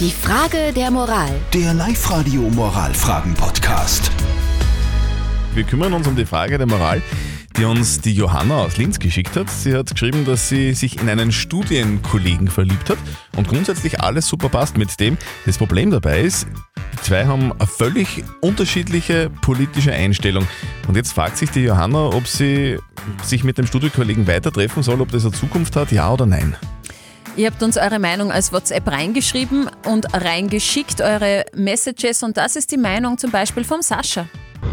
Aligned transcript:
Die 0.00 0.10
Frage 0.10 0.72
der 0.74 0.90
Moral. 0.90 1.30
Der 1.52 1.72
Live-Radio 1.72 2.42
Moralfragen-Podcast. 2.50 4.10
Wir 5.54 5.62
kümmern 5.62 5.92
uns 5.92 6.08
um 6.08 6.16
die 6.16 6.26
Frage 6.26 6.58
der 6.58 6.66
Moral, 6.66 7.00
die 7.56 7.64
uns 7.64 8.00
die 8.00 8.12
Johanna 8.12 8.64
aus 8.64 8.76
Linz 8.76 8.98
geschickt 8.98 9.36
hat. 9.36 9.48
Sie 9.48 9.72
hat 9.72 9.92
geschrieben, 9.92 10.24
dass 10.24 10.48
sie 10.48 10.74
sich 10.74 11.00
in 11.00 11.08
einen 11.08 11.30
Studienkollegen 11.30 12.48
verliebt 12.48 12.90
hat 12.90 12.98
und 13.36 13.46
grundsätzlich 13.46 14.00
alles 14.00 14.26
super 14.26 14.48
passt 14.48 14.76
mit 14.76 14.98
dem. 14.98 15.16
Das 15.46 15.58
Problem 15.58 15.92
dabei 15.92 16.22
ist, 16.22 16.48
die 16.94 17.02
zwei 17.02 17.26
haben 17.26 17.52
eine 17.52 17.66
völlig 17.68 18.24
unterschiedliche 18.40 19.30
politische 19.42 19.92
Einstellung. 19.92 20.44
Und 20.88 20.96
jetzt 20.96 21.12
fragt 21.12 21.36
sich 21.38 21.50
die 21.50 21.60
Johanna, 21.60 22.06
ob 22.06 22.26
sie 22.26 22.80
sich 23.22 23.44
mit 23.44 23.58
dem 23.58 23.68
Studienkollegen 23.68 24.26
weiter 24.26 24.50
treffen 24.50 24.82
soll, 24.82 25.00
ob 25.00 25.12
das 25.12 25.24
eine 25.24 25.34
Zukunft 25.34 25.76
hat, 25.76 25.92
ja 25.92 26.12
oder 26.12 26.26
nein. 26.26 26.56
Ihr 27.36 27.50
habt 27.50 27.64
uns 27.64 27.76
eure 27.76 27.98
Meinung 27.98 28.30
als 28.30 28.52
WhatsApp 28.52 28.86
reingeschrieben 28.86 29.68
und 29.86 30.06
reingeschickt, 30.14 31.00
eure 31.00 31.44
Messages. 31.52 32.22
Und 32.22 32.36
das 32.36 32.54
ist 32.54 32.70
die 32.70 32.76
Meinung 32.76 33.18
zum 33.18 33.32
Beispiel 33.32 33.64
vom 33.64 33.82
Sascha. 33.82 34.26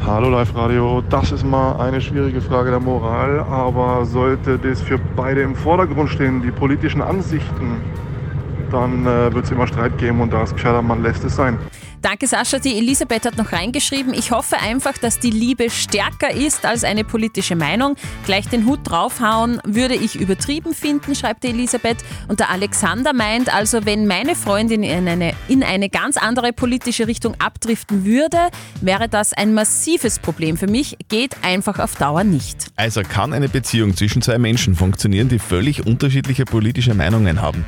Hallo 0.06 0.30
Live 0.30 0.54
Radio, 0.56 1.02
das 1.10 1.32
ist 1.32 1.44
mal 1.44 1.80
eine 1.80 2.00
schwierige 2.00 2.40
Frage 2.40 2.70
der 2.70 2.80
Moral, 2.80 3.40
aber 3.40 4.06
sollte 4.06 4.60
das 4.60 4.80
für 4.80 5.00
beide 5.16 5.42
im 5.42 5.56
Vordergrund 5.56 6.12
stehen, 6.12 6.42
die 6.44 6.52
politischen 6.52 7.02
Ansichten, 7.02 7.82
dann 8.72 9.06
äh, 9.06 9.34
wird 9.34 9.46
es 9.46 9.52
immer 9.52 9.68
Streit 9.68 9.98
geben 9.98 10.22
und 10.22 10.32
da 10.32 10.44
ist 10.44 10.54
gescheiter, 10.54 10.82
man 10.82 11.04
lässt 11.04 11.24
es 11.24 11.36
sein. 11.36 11.58
Danke 12.02 12.26
Sascha, 12.26 12.58
die 12.58 12.80
Elisabeth 12.80 13.26
hat 13.26 13.38
noch 13.38 13.52
reingeschrieben. 13.52 14.16
Ich 14.16 14.32
hoffe 14.32 14.58
einfach, 14.58 14.98
dass 14.98 15.20
die 15.20 15.30
Liebe 15.30 15.70
stärker 15.70 16.32
ist 16.32 16.66
als 16.66 16.84
eine 16.84 17.04
politische 17.04 17.56
Meinung. 17.56 17.96
Gleich 18.26 18.48
den 18.48 18.66
Hut 18.66 18.80
draufhauen 18.84 19.62
würde 19.64 19.94
ich 19.94 20.20
übertrieben 20.20 20.74
finden, 20.74 21.14
schreibt 21.14 21.44
die 21.44 21.50
Elisabeth. 21.50 21.98
Und 22.28 22.40
der 22.40 22.50
Alexander 22.50 23.14
meint 23.14 23.54
also, 23.54 23.86
wenn 23.86 24.08
meine 24.08 24.36
Freundin 24.36 24.82
in 24.82 25.08
eine, 25.08 25.34
in 25.48 25.64
eine 25.64 25.90
ganz 25.90 26.18
andere 26.18 26.54
politische 26.54 27.06
Richtung 27.06 27.36
abdriften 27.38 28.04
würde, 28.04 28.50
wäre 28.82 29.08
das 29.08 29.34
ein 29.34 29.54
massives 29.54 30.18
Problem 30.18 30.58
für 30.58 30.68
mich. 30.68 30.98
Geht 31.08 31.36
einfach 31.44 31.78
auf 31.78 31.96
Dauer 31.96 32.24
nicht. 32.24 32.72
Also 32.78 33.04
kann 33.04 33.32
eine 33.32 33.48
Beziehung 33.48 33.96
zwischen 33.96 34.24
zwei 34.24 34.40
Menschen 34.40 34.74
funktionieren, 34.74 35.30
die 35.30 35.38
völlig 35.38 35.86
unterschiedliche 35.86 36.46
politische 36.46 36.96
Meinungen 36.96 37.44
haben. 37.44 37.64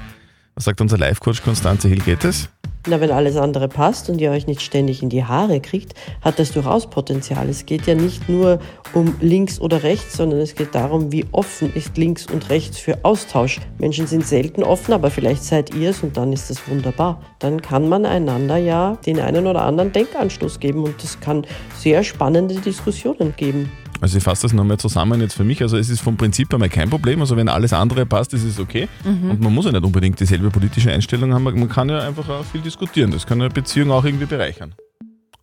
Was 0.55 0.65
sagt 0.65 0.81
unser 0.81 0.97
Live-Coach 0.97 1.41
Konstanze 1.41 1.87
Hill? 1.87 1.99
Geht 1.99 2.23
es? 2.25 2.49
Na, 2.85 2.99
wenn 2.99 3.11
alles 3.11 3.37
andere 3.37 3.69
passt 3.69 4.09
und 4.09 4.19
ihr 4.19 4.29
euch 4.29 4.45
nicht 4.45 4.61
ständig 4.61 5.01
in 5.01 5.09
die 5.09 5.23
Haare 5.23 5.61
kriegt, 5.61 5.93
hat 6.21 6.37
das 6.37 6.51
durchaus 6.51 6.89
Potenzial. 6.89 7.47
Es 7.47 7.65
geht 7.65 7.87
ja 7.87 7.95
nicht 7.95 8.27
nur 8.27 8.59
um 8.93 9.15
links 9.21 9.61
oder 9.61 9.83
rechts, 9.83 10.17
sondern 10.17 10.41
es 10.41 10.53
geht 10.53 10.75
darum, 10.75 11.11
wie 11.11 11.25
offen 11.31 11.73
ist 11.73 11.97
links 11.97 12.27
und 12.27 12.49
rechts 12.49 12.77
für 12.77 13.03
Austausch. 13.03 13.61
Menschen 13.79 14.05
sind 14.05 14.27
selten 14.27 14.63
offen, 14.63 14.93
aber 14.93 15.09
vielleicht 15.11 15.45
seid 15.45 15.73
ihr 15.73 15.91
es 15.91 16.03
und 16.03 16.17
dann 16.17 16.33
ist 16.33 16.49
das 16.49 16.67
wunderbar. 16.67 17.21
Dann 17.39 17.61
kann 17.61 17.87
man 17.87 18.05
einander 18.05 18.57
ja 18.57 18.97
den 19.05 19.21
einen 19.21 19.47
oder 19.47 19.63
anderen 19.63 19.93
Denkanstoß 19.93 20.59
geben 20.59 20.83
und 20.83 21.01
das 21.01 21.19
kann 21.21 21.47
sehr 21.77 22.03
spannende 22.03 22.55
Diskussionen 22.55 23.33
geben. 23.37 23.71
Also 24.01 24.17
ich 24.17 24.23
fasse 24.23 24.43
das 24.43 24.53
nochmal 24.53 24.77
zusammen 24.77 25.21
jetzt 25.21 25.35
für 25.35 25.43
mich. 25.43 25.61
Also 25.61 25.77
es 25.77 25.89
ist 25.89 26.01
vom 26.01 26.17
Prinzip 26.17 26.53
einmal 26.53 26.69
kein 26.69 26.89
Problem. 26.89 27.21
Also 27.21 27.37
wenn 27.37 27.47
alles 27.47 27.73
andere 27.73 28.05
passt, 28.05 28.33
ist 28.33 28.43
es 28.43 28.59
okay. 28.59 28.89
Und 29.05 29.39
man 29.41 29.53
muss 29.53 29.65
ja 29.65 29.71
nicht 29.71 29.83
unbedingt 29.83 30.19
dieselbe 30.19 30.49
politische 30.49 30.91
Einstellung 30.91 31.33
haben. 31.33 31.43
Man 31.43 31.69
kann 31.69 31.89
ja 31.89 31.99
einfach 31.99 32.27
auch 32.29 32.43
viel 32.45 32.61
diskutieren. 32.61 33.11
Das 33.11 33.25
kann 33.25 33.41
eine 33.41 33.49
Beziehung 33.49 33.91
auch 33.91 34.03
irgendwie 34.03 34.25
bereichern. 34.25 34.75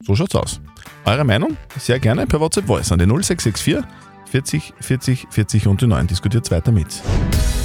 So 0.02 0.14
schaut's 0.14 0.34
aus. 0.34 0.60
Eure 1.04 1.24
Meinung? 1.24 1.56
Sehr 1.78 1.98
gerne 1.98 2.26
per 2.26 2.40
WhatsApp 2.40 2.66
Voice 2.66 2.92
an 2.92 2.98
die 2.98 3.06
0664 3.06 3.84
40 4.30 4.74
40 4.80 5.26
40 5.30 5.66
und 5.66 5.80
die 5.80 5.86
9. 5.86 6.06
Diskutiert 6.06 6.50
weiter 6.50 6.72
mit. 6.72 7.02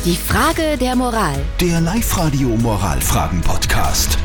Die 0.05 0.15
Frage 0.15 0.77
der 0.79 0.95
Moral. 0.95 1.35
Der 1.61 1.81
Live-Radio 1.81 2.49
Moralfragen-Podcast. 2.49 4.17